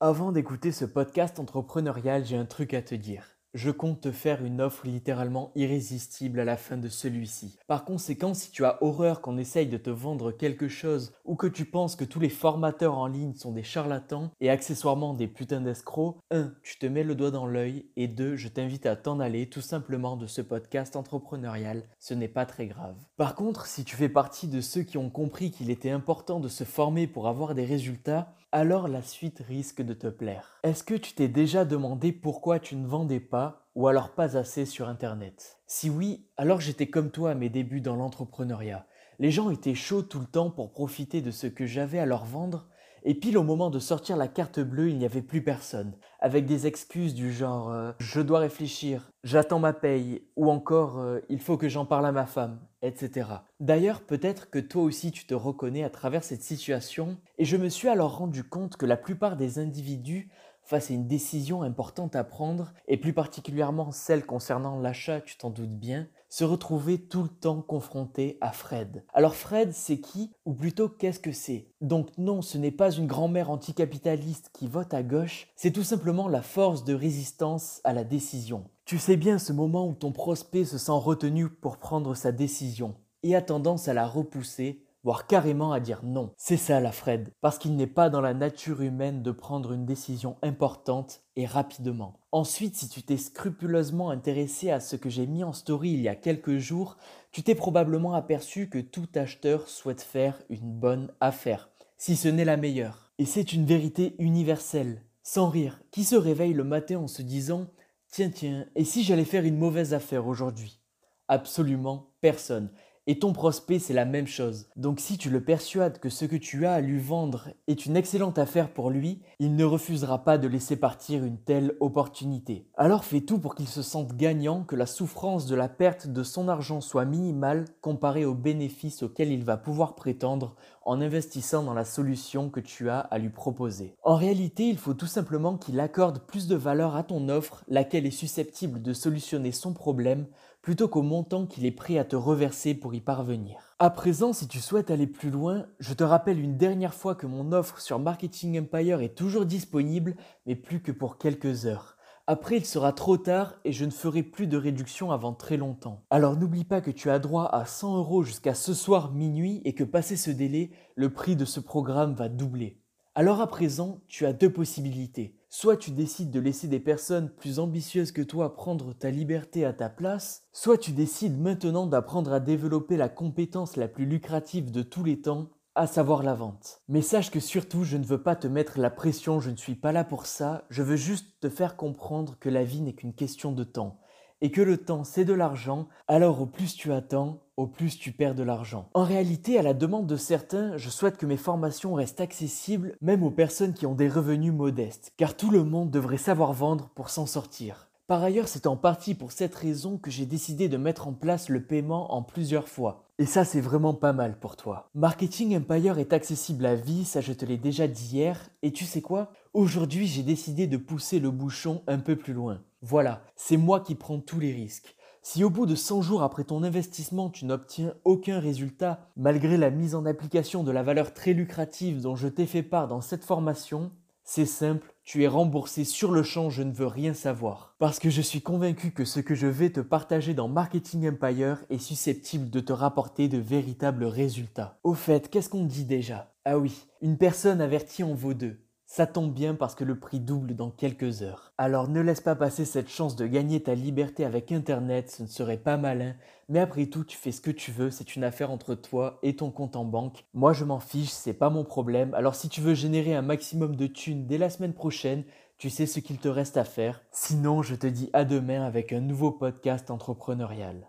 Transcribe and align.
Avant 0.00 0.30
d'écouter 0.30 0.70
ce 0.70 0.84
podcast 0.84 1.40
entrepreneurial, 1.40 2.24
j'ai 2.24 2.36
un 2.36 2.44
truc 2.44 2.72
à 2.72 2.82
te 2.82 2.94
dire. 2.94 3.24
Je 3.52 3.72
compte 3.72 4.02
te 4.02 4.12
faire 4.12 4.44
une 4.44 4.60
offre 4.60 4.86
littéralement 4.86 5.50
irrésistible 5.56 6.38
à 6.38 6.44
la 6.44 6.56
fin 6.56 6.76
de 6.76 6.88
celui-ci. 6.88 7.58
Par 7.66 7.84
conséquent, 7.84 8.32
si 8.32 8.52
tu 8.52 8.64
as 8.64 8.80
horreur 8.80 9.20
qu'on 9.20 9.38
essaye 9.38 9.66
de 9.66 9.76
te 9.76 9.90
vendre 9.90 10.30
quelque 10.30 10.68
chose 10.68 11.14
ou 11.24 11.34
que 11.34 11.48
tu 11.48 11.64
penses 11.64 11.96
que 11.96 12.04
tous 12.04 12.20
les 12.20 12.28
formateurs 12.28 12.96
en 12.96 13.08
ligne 13.08 13.34
sont 13.34 13.50
des 13.50 13.64
charlatans 13.64 14.30
et 14.40 14.50
accessoirement 14.50 15.14
des 15.14 15.26
putains 15.26 15.62
d'escrocs, 15.62 16.18
1. 16.30 16.52
Tu 16.62 16.78
te 16.78 16.86
mets 16.86 17.02
le 17.02 17.16
doigt 17.16 17.32
dans 17.32 17.46
l'œil 17.46 17.90
et 17.96 18.06
2. 18.06 18.36
Je 18.36 18.46
t'invite 18.46 18.86
à 18.86 18.94
t'en 18.94 19.18
aller 19.18 19.48
tout 19.48 19.62
simplement 19.62 20.16
de 20.16 20.28
ce 20.28 20.42
podcast 20.42 20.94
entrepreneurial. 20.94 21.82
Ce 21.98 22.14
n'est 22.14 22.28
pas 22.28 22.46
très 22.46 22.68
grave. 22.68 22.94
Par 23.16 23.34
contre, 23.34 23.66
si 23.66 23.82
tu 23.82 23.96
fais 23.96 24.08
partie 24.08 24.46
de 24.46 24.60
ceux 24.60 24.84
qui 24.84 24.96
ont 24.96 25.10
compris 25.10 25.50
qu'il 25.50 25.70
était 25.70 25.90
important 25.90 26.38
de 26.38 26.46
se 26.46 26.62
former 26.62 27.08
pour 27.08 27.26
avoir 27.26 27.56
des 27.56 27.64
résultats, 27.64 28.32
alors 28.52 28.88
la 28.88 29.02
suite 29.02 29.42
risque 29.46 29.82
de 29.82 29.94
te 29.94 30.06
plaire. 30.06 30.58
Est-ce 30.62 30.82
que 30.82 30.94
tu 30.94 31.12
t'es 31.12 31.28
déjà 31.28 31.64
demandé 31.64 32.12
pourquoi 32.12 32.58
tu 32.58 32.76
ne 32.76 32.86
vendais 32.86 33.20
pas 33.20 33.68
ou 33.74 33.88
alors 33.88 34.10
pas 34.10 34.36
assez 34.36 34.64
sur 34.64 34.88
Internet? 34.88 35.58
Si 35.66 35.90
oui, 35.90 36.26
alors 36.36 36.60
j'étais 36.60 36.88
comme 36.88 37.10
toi 37.10 37.32
à 37.32 37.34
mes 37.34 37.50
débuts 37.50 37.80
dans 37.80 37.96
l'entrepreneuriat. 37.96 38.86
Les 39.18 39.30
gens 39.30 39.50
étaient 39.50 39.74
chauds 39.74 40.02
tout 40.02 40.20
le 40.20 40.26
temps 40.26 40.50
pour 40.50 40.72
profiter 40.72 41.20
de 41.20 41.30
ce 41.30 41.46
que 41.46 41.66
j'avais 41.66 41.98
à 41.98 42.06
leur 42.06 42.24
vendre 42.24 42.68
et 43.02 43.14
pile 43.14 43.38
au 43.38 43.42
moment 43.42 43.70
de 43.70 43.78
sortir 43.78 44.16
la 44.16 44.28
carte 44.28 44.60
bleue, 44.60 44.90
il 44.90 44.98
n'y 44.98 45.04
avait 45.04 45.22
plus 45.22 45.42
personne, 45.42 45.94
avec 46.20 46.46
des 46.46 46.66
excuses 46.66 47.14
du 47.14 47.32
genre 47.32 47.70
euh, 47.70 47.92
je 47.98 48.20
dois 48.20 48.40
réfléchir, 48.40 49.10
j'attends 49.24 49.58
ma 49.58 49.72
paye, 49.72 50.22
ou 50.36 50.50
encore 50.50 50.98
euh, 50.98 51.20
il 51.28 51.40
faut 51.40 51.56
que 51.56 51.68
j'en 51.68 51.86
parle 51.86 52.06
à 52.06 52.12
ma 52.12 52.26
femme, 52.26 52.60
etc. 52.82 53.28
D'ailleurs, 53.60 54.02
peut-être 54.02 54.50
que 54.50 54.58
toi 54.58 54.82
aussi 54.82 55.12
tu 55.12 55.26
te 55.26 55.34
reconnais 55.34 55.84
à 55.84 55.90
travers 55.90 56.24
cette 56.24 56.42
situation, 56.42 57.18
et 57.38 57.44
je 57.44 57.56
me 57.56 57.68
suis 57.68 57.88
alors 57.88 58.18
rendu 58.18 58.44
compte 58.44 58.76
que 58.76 58.86
la 58.86 58.96
plupart 58.96 59.36
des 59.36 59.58
individus 59.58 60.30
face 60.68 60.90
à 60.90 60.94
une 60.94 61.08
décision 61.08 61.62
importante 61.62 62.14
à 62.14 62.24
prendre, 62.24 62.74
et 62.88 62.98
plus 62.98 63.14
particulièrement 63.14 63.90
celle 63.90 64.26
concernant 64.26 64.78
l'achat, 64.78 65.22
tu 65.22 65.38
t'en 65.38 65.48
doutes 65.48 65.78
bien, 65.78 66.08
se 66.28 66.44
retrouver 66.44 66.98
tout 66.98 67.22
le 67.22 67.28
temps 67.28 67.62
confronté 67.62 68.38
à 68.40 68.52
Fred. 68.52 69.04
Alors 69.12 69.34
Fred, 69.34 69.72
c'est 69.72 69.98
qui? 69.98 70.32
Ou 70.44 70.54
plutôt, 70.54 70.88
qu'est-ce 70.88 71.20
que 71.20 71.32
c'est? 71.32 71.68
Donc 71.80 72.10
non, 72.18 72.42
ce 72.42 72.58
n'est 72.58 72.70
pas 72.70 72.90
une 72.90 73.06
grand-mère 73.06 73.50
anticapitaliste 73.50 74.50
qui 74.52 74.66
vote 74.66 74.92
à 74.94 75.02
gauche, 75.02 75.48
c'est 75.56 75.72
tout 75.72 75.84
simplement 75.84 76.28
la 76.28 76.42
force 76.42 76.84
de 76.84 76.94
résistance 76.94 77.80
à 77.84 77.92
la 77.92 78.04
décision. 78.04 78.64
Tu 78.84 78.98
sais 78.98 79.16
bien 79.16 79.38
ce 79.38 79.52
moment 79.52 79.86
où 79.86 79.94
ton 79.94 80.12
prospect 80.12 80.64
se 80.64 80.78
sent 80.78 80.92
retenu 80.92 81.48
pour 81.48 81.76
prendre 81.76 82.14
sa 82.14 82.32
décision 82.32 82.94
et 83.22 83.34
a 83.34 83.42
tendance 83.42 83.88
à 83.88 83.94
la 83.94 84.06
repousser 84.06 84.84
voire 85.08 85.26
carrément 85.26 85.72
à 85.72 85.80
dire 85.80 86.00
non. 86.04 86.34
C'est 86.36 86.58
ça 86.58 86.80
la 86.80 86.92
Fred, 86.92 87.32
parce 87.40 87.56
qu'il 87.56 87.76
n'est 87.76 87.86
pas 87.86 88.10
dans 88.10 88.20
la 88.20 88.34
nature 88.34 88.82
humaine 88.82 89.22
de 89.22 89.30
prendre 89.30 89.72
une 89.72 89.86
décision 89.86 90.36
importante 90.42 91.22
et 91.34 91.46
rapidement. 91.46 92.20
Ensuite, 92.30 92.76
si 92.76 92.90
tu 92.90 93.02
t'es 93.02 93.16
scrupuleusement 93.16 94.10
intéressé 94.10 94.70
à 94.70 94.80
ce 94.80 94.96
que 94.96 95.08
j'ai 95.08 95.26
mis 95.26 95.44
en 95.44 95.54
story 95.54 95.92
il 95.92 96.02
y 96.02 96.10
a 96.10 96.14
quelques 96.14 96.58
jours, 96.58 96.98
tu 97.32 97.42
t'es 97.42 97.54
probablement 97.54 98.12
aperçu 98.12 98.68
que 98.68 98.80
tout 98.80 99.08
acheteur 99.14 99.66
souhaite 99.66 100.02
faire 100.02 100.42
une 100.50 100.74
bonne 100.78 101.10
affaire, 101.22 101.70
si 101.96 102.14
ce 102.14 102.28
n'est 102.28 102.44
la 102.44 102.58
meilleure. 102.58 103.10
Et 103.16 103.24
c'est 103.24 103.54
une 103.54 103.64
vérité 103.64 104.14
universelle. 104.18 105.06
Sans 105.22 105.48
rire, 105.48 105.80
qui 105.90 106.04
se 106.04 106.16
réveille 106.16 106.52
le 106.52 106.64
matin 106.64 106.98
en 106.98 107.08
se 107.08 107.22
disant 107.22 107.68
Tiens, 108.10 108.28
tiens, 108.28 108.66
et 108.74 108.84
si 108.84 109.04
j'allais 109.04 109.24
faire 109.24 109.46
une 109.46 109.56
mauvaise 109.56 109.94
affaire 109.94 110.26
aujourd'hui? 110.26 110.82
Absolument 111.28 112.10
personne. 112.20 112.70
Et 113.10 113.18
ton 113.18 113.32
prospect, 113.32 113.78
c'est 113.78 113.94
la 113.94 114.04
même 114.04 114.26
chose. 114.26 114.66
Donc 114.76 115.00
si 115.00 115.16
tu 115.16 115.30
le 115.30 115.42
persuades 115.42 115.98
que 115.98 116.10
ce 116.10 116.26
que 116.26 116.36
tu 116.36 116.66
as 116.66 116.74
à 116.74 116.82
lui 116.82 117.00
vendre 117.00 117.48
est 117.66 117.86
une 117.86 117.96
excellente 117.96 118.36
affaire 118.36 118.68
pour 118.68 118.90
lui, 118.90 119.22
il 119.38 119.56
ne 119.56 119.64
refusera 119.64 120.24
pas 120.24 120.36
de 120.36 120.46
laisser 120.46 120.76
partir 120.76 121.24
une 121.24 121.38
telle 121.38 121.74
opportunité. 121.80 122.66
Alors 122.76 123.06
fais 123.06 123.22
tout 123.22 123.38
pour 123.38 123.54
qu'il 123.54 123.66
se 123.66 123.80
sente 123.80 124.14
gagnant, 124.14 124.62
que 124.62 124.76
la 124.76 124.84
souffrance 124.84 125.46
de 125.46 125.56
la 125.56 125.70
perte 125.70 126.06
de 126.06 126.22
son 126.22 126.48
argent 126.48 126.82
soit 126.82 127.06
minimale 127.06 127.64
comparée 127.80 128.26
aux 128.26 128.34
bénéfices 128.34 129.02
auxquels 129.02 129.32
il 129.32 129.42
va 129.42 129.56
pouvoir 129.56 129.94
prétendre 129.94 130.54
en 130.84 131.00
investissant 131.00 131.62
dans 131.62 131.74
la 131.74 131.86
solution 131.86 132.50
que 132.50 132.60
tu 132.60 132.90
as 132.90 133.00
à 133.00 133.16
lui 133.16 133.30
proposer. 133.30 133.94
En 134.02 134.16
réalité, 134.16 134.68
il 134.68 134.76
faut 134.76 134.94
tout 134.94 135.06
simplement 135.06 135.56
qu'il 135.56 135.80
accorde 135.80 136.18
plus 136.26 136.46
de 136.46 136.56
valeur 136.56 136.94
à 136.94 137.04
ton 137.04 137.30
offre, 137.30 137.64
laquelle 137.68 138.04
est 138.04 138.10
susceptible 138.10 138.82
de 138.82 138.92
solutionner 138.92 139.52
son 139.52 139.72
problème 139.72 140.26
plutôt 140.62 140.88
qu'au 140.88 141.02
montant 141.02 141.46
qu'il 141.46 141.66
est 141.66 141.70
prêt 141.70 141.98
à 141.98 142.04
te 142.04 142.16
reverser 142.16 142.74
pour 142.74 142.94
y 142.94 143.00
parvenir. 143.00 143.76
À 143.78 143.90
présent, 143.90 144.32
si 144.32 144.48
tu 144.48 144.58
souhaites 144.58 144.90
aller 144.90 145.06
plus 145.06 145.30
loin, 145.30 145.66
je 145.78 145.94
te 145.94 146.04
rappelle 146.04 146.40
une 146.40 146.56
dernière 146.56 146.94
fois 146.94 147.14
que 147.14 147.26
mon 147.26 147.52
offre 147.52 147.80
sur 147.80 147.98
Marketing 147.98 148.60
Empire 148.60 149.00
est 149.00 149.16
toujours 149.16 149.46
disponible, 149.46 150.16
mais 150.46 150.56
plus 150.56 150.82
que 150.82 150.92
pour 150.92 151.18
quelques 151.18 151.66
heures. 151.66 151.96
Après, 152.30 152.58
il 152.58 152.66
sera 152.66 152.92
trop 152.92 153.16
tard 153.16 153.54
et 153.64 153.72
je 153.72 153.86
ne 153.86 153.90
ferai 153.90 154.22
plus 154.22 154.46
de 154.46 154.58
réduction 154.58 155.12
avant 155.12 155.32
très 155.32 155.56
longtemps. 155.56 156.04
Alors 156.10 156.36
n'oublie 156.36 156.64
pas 156.64 156.82
que 156.82 156.90
tu 156.90 157.08
as 157.08 157.18
droit 157.18 157.46
à 157.46 157.64
100 157.64 157.96
euros 157.96 158.22
jusqu'à 158.22 158.52
ce 158.52 158.74
soir 158.74 159.12
minuit 159.12 159.62
et 159.64 159.74
que 159.74 159.82
passé 159.82 160.14
ce 160.14 160.30
délai, 160.30 160.70
le 160.94 161.10
prix 161.10 161.36
de 161.36 161.46
ce 161.46 161.58
programme 161.58 162.12
va 162.12 162.28
doubler. 162.28 162.82
Alors 163.14 163.40
à 163.40 163.46
présent, 163.46 164.02
tu 164.08 164.26
as 164.26 164.34
deux 164.34 164.52
possibilités. 164.52 165.37
Soit 165.50 165.78
tu 165.78 165.92
décides 165.92 166.30
de 166.30 166.40
laisser 166.40 166.68
des 166.68 166.78
personnes 166.78 167.30
plus 167.30 167.58
ambitieuses 167.58 168.12
que 168.12 168.20
toi 168.20 168.54
prendre 168.54 168.92
ta 168.92 169.10
liberté 169.10 169.64
à 169.64 169.72
ta 169.72 169.88
place, 169.88 170.42
soit 170.52 170.76
tu 170.76 170.92
décides 170.92 171.40
maintenant 171.40 171.86
d'apprendre 171.86 172.34
à 172.34 172.40
développer 172.40 172.98
la 172.98 173.08
compétence 173.08 173.76
la 173.76 173.88
plus 173.88 174.04
lucrative 174.04 174.70
de 174.70 174.82
tous 174.82 175.04
les 175.04 175.22
temps, 175.22 175.48
à 175.74 175.86
savoir 175.86 176.22
la 176.22 176.34
vente. 176.34 176.82
Mais 176.88 177.00
sache 177.00 177.30
que 177.30 177.40
surtout, 177.40 177.84
je 177.84 177.96
ne 177.96 178.04
veux 178.04 178.22
pas 178.22 178.36
te 178.36 178.46
mettre 178.46 178.78
la 178.78 178.90
pression, 178.90 179.40
je 179.40 179.48
ne 179.48 179.56
suis 179.56 179.74
pas 179.74 179.92
là 179.92 180.04
pour 180.04 180.26
ça, 180.26 180.66
je 180.68 180.82
veux 180.82 180.96
juste 180.96 181.40
te 181.40 181.48
faire 181.48 181.76
comprendre 181.76 182.36
que 182.38 182.50
la 182.50 182.64
vie 182.64 182.82
n'est 182.82 182.94
qu'une 182.94 183.14
question 183.14 183.52
de 183.52 183.64
temps 183.64 184.00
et 184.40 184.50
que 184.50 184.60
le 184.60 184.76
temps 184.76 185.04
c'est 185.04 185.24
de 185.24 185.32
l'argent, 185.32 185.88
alors 186.06 186.40
au 186.40 186.46
plus 186.46 186.74
tu 186.74 186.92
attends, 186.92 187.40
au 187.56 187.66
plus 187.66 187.98
tu 187.98 188.12
perds 188.12 188.36
de 188.36 188.44
l'argent. 188.44 188.88
En 188.94 189.02
réalité, 189.02 189.58
à 189.58 189.62
la 189.62 189.74
demande 189.74 190.06
de 190.06 190.16
certains, 190.16 190.76
je 190.76 190.90
souhaite 190.90 191.16
que 191.16 191.26
mes 191.26 191.36
formations 191.36 191.94
restent 191.94 192.20
accessibles 192.20 192.96
même 193.00 193.24
aux 193.24 193.32
personnes 193.32 193.74
qui 193.74 193.86
ont 193.86 193.94
des 193.94 194.08
revenus 194.08 194.52
modestes, 194.52 195.12
car 195.16 195.36
tout 195.36 195.50
le 195.50 195.64
monde 195.64 195.90
devrait 195.90 196.18
savoir 196.18 196.52
vendre 196.52 196.90
pour 196.94 197.10
s'en 197.10 197.26
sortir. 197.26 197.88
Par 198.06 198.22
ailleurs, 198.22 198.48
c'est 198.48 198.66
en 198.66 198.76
partie 198.76 199.14
pour 199.14 199.32
cette 199.32 199.54
raison 199.54 199.98
que 199.98 200.10
j'ai 200.10 200.24
décidé 200.24 200.70
de 200.70 200.78
mettre 200.78 201.08
en 201.08 201.12
place 201.12 201.50
le 201.50 201.62
paiement 201.62 202.14
en 202.14 202.22
plusieurs 202.22 202.66
fois. 202.66 203.04
Et 203.18 203.26
ça, 203.26 203.44
c'est 203.44 203.60
vraiment 203.60 203.92
pas 203.92 204.14
mal 204.14 204.38
pour 204.38 204.56
toi. 204.56 204.88
Marketing 204.94 205.54
Empire 205.54 205.98
est 205.98 206.14
accessible 206.14 206.64
à 206.64 206.74
vie, 206.74 207.04
ça 207.04 207.20
je 207.20 207.34
te 207.34 207.44
l'ai 207.44 207.58
déjà 207.58 207.86
dit 207.86 208.14
hier, 208.14 208.48
et 208.62 208.72
tu 208.72 208.84
sais 208.84 209.02
quoi? 209.02 209.32
Aujourd'hui, 209.52 210.06
j'ai 210.06 210.22
décidé 210.22 210.66
de 210.66 210.78
pousser 210.78 211.18
le 211.18 211.30
bouchon 211.30 211.82
un 211.86 211.98
peu 211.98 212.16
plus 212.16 212.32
loin. 212.32 212.62
Voilà, 212.80 213.24
c'est 213.34 213.56
moi 213.56 213.80
qui 213.80 213.96
prends 213.96 214.20
tous 214.20 214.38
les 214.38 214.52
risques. 214.52 214.94
Si 215.20 215.42
au 215.42 215.50
bout 215.50 215.66
de 215.66 215.74
100 215.74 216.00
jours 216.00 216.22
après 216.22 216.44
ton 216.44 216.62
investissement, 216.62 217.28
tu 217.28 217.44
n'obtiens 217.44 217.92
aucun 218.04 218.38
résultat, 218.38 219.10
malgré 219.16 219.56
la 219.56 219.70
mise 219.70 219.96
en 219.96 220.06
application 220.06 220.62
de 220.62 220.70
la 220.70 220.84
valeur 220.84 221.12
très 221.12 221.32
lucrative 221.32 222.00
dont 222.00 222.14
je 222.14 222.28
t'ai 222.28 222.46
fait 222.46 222.62
part 222.62 222.86
dans 222.86 223.00
cette 223.00 223.24
formation, 223.24 223.90
c'est 224.22 224.46
simple, 224.46 224.94
tu 225.02 225.24
es 225.24 225.26
remboursé 225.26 225.84
sur 225.84 226.12
le 226.12 226.22
champ, 226.22 226.50
je 226.50 226.62
ne 226.62 226.72
veux 226.72 226.86
rien 226.86 227.14
savoir. 227.14 227.74
Parce 227.78 227.98
que 227.98 228.10
je 228.10 228.20
suis 228.20 228.42
convaincu 228.42 228.92
que 228.92 229.04
ce 229.04 229.20
que 229.20 229.34
je 229.34 229.46
vais 229.46 229.70
te 229.70 229.80
partager 229.80 230.34
dans 230.34 230.48
Marketing 230.48 231.08
Empire 231.08 231.64
est 231.70 231.78
susceptible 231.78 232.48
de 232.48 232.60
te 232.60 232.72
rapporter 232.72 233.26
de 233.28 233.38
véritables 233.38 234.04
résultats. 234.04 234.78
Au 234.84 234.94
fait, 234.94 235.30
qu'est-ce 235.30 235.48
qu'on 235.48 235.64
dit 235.64 235.84
déjà? 235.84 236.32
Ah 236.44 236.58
oui, 236.58 236.86
une 237.00 237.18
personne 237.18 237.60
avertie 237.60 238.04
en 238.04 238.14
vaut 238.14 238.34
deux. 238.34 238.60
Ça 238.90 239.06
tombe 239.06 239.34
bien 239.34 239.54
parce 239.54 239.74
que 239.74 239.84
le 239.84 240.00
prix 240.00 240.18
double 240.18 240.56
dans 240.56 240.70
quelques 240.70 241.20
heures. 241.20 241.52
Alors 241.58 241.88
ne 241.88 242.00
laisse 242.00 242.22
pas 242.22 242.34
passer 242.34 242.64
cette 242.64 242.88
chance 242.88 243.16
de 243.16 243.26
gagner 243.26 243.62
ta 243.62 243.74
liberté 243.74 244.24
avec 244.24 244.50
Internet, 244.50 245.10
ce 245.10 245.22
ne 245.22 245.28
serait 245.28 245.58
pas 245.58 245.76
malin, 245.76 246.14
mais 246.48 246.58
après 246.58 246.86
tout 246.86 247.04
tu 247.04 247.18
fais 247.18 247.30
ce 247.30 247.42
que 247.42 247.50
tu 247.50 247.70
veux, 247.70 247.90
c'est 247.90 248.16
une 248.16 248.24
affaire 248.24 248.50
entre 248.50 248.74
toi 248.74 249.18
et 249.22 249.36
ton 249.36 249.50
compte 249.50 249.76
en 249.76 249.84
banque. 249.84 250.24
Moi 250.32 250.54
je 250.54 250.64
m'en 250.64 250.80
fiche, 250.80 251.10
c'est 251.10 251.34
pas 251.34 251.50
mon 251.50 251.64
problème, 251.64 252.14
alors 252.14 252.34
si 252.34 252.48
tu 252.48 252.62
veux 252.62 252.72
générer 252.72 253.14
un 253.14 253.20
maximum 253.20 253.76
de 253.76 253.86
thunes 253.86 254.26
dès 254.26 254.38
la 254.38 254.48
semaine 254.48 254.72
prochaine, 254.72 255.24
tu 255.58 255.68
sais 255.68 255.84
ce 255.84 256.00
qu'il 256.00 256.16
te 256.16 256.28
reste 256.28 256.56
à 256.56 256.64
faire. 256.64 257.02
Sinon 257.10 257.60
je 257.60 257.74
te 257.74 257.86
dis 257.86 258.08
à 258.14 258.24
demain 258.24 258.64
avec 258.64 258.94
un 258.94 259.00
nouveau 259.00 259.32
podcast 259.32 259.90
entrepreneurial. 259.90 260.88